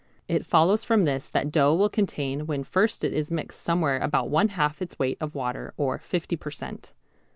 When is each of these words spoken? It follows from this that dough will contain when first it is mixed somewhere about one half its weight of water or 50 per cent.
It 0.27 0.47
follows 0.47 0.83
from 0.83 1.05
this 1.05 1.29
that 1.29 1.51
dough 1.51 1.75
will 1.75 1.87
contain 1.87 2.47
when 2.47 2.63
first 2.63 3.03
it 3.03 3.13
is 3.13 3.29
mixed 3.29 3.61
somewhere 3.61 3.99
about 3.99 4.31
one 4.31 4.47
half 4.47 4.81
its 4.81 4.97
weight 4.97 5.19
of 5.21 5.35
water 5.35 5.75
or 5.77 5.99
50 5.99 6.35
per 6.37 6.49
cent. 6.49 6.91